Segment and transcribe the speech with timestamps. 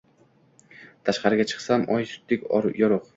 [1.09, 2.49] Tashqariga chiqsam, oy sutdek
[2.81, 3.05] yorug‘